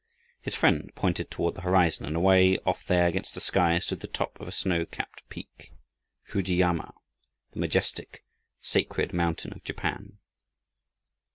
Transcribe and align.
His 0.41 0.55
friend 0.55 0.89
pointed 0.95 1.29
toward 1.29 1.53
the 1.53 1.61
horizon, 1.61 2.07
and 2.07 2.15
away 2.15 2.57
off 2.65 2.87
there 2.87 3.05
against 3.05 3.35
the 3.35 3.39
sky 3.39 3.77
stood 3.77 3.99
the 3.99 4.07
top 4.07 4.39
of 4.41 4.47
a 4.47 4.51
snow 4.51 4.83
capped 4.83 5.21
peak 5.29 5.73
Fujiyama! 6.23 6.95
the 7.51 7.59
majestic, 7.59 8.23
sacred 8.61 9.13
mountain 9.13 9.53
of 9.53 9.63
Japan! 9.63 10.17